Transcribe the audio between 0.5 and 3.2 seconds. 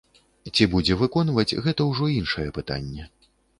Ці будзе выконваць, гэта ўжо іншае пытанне.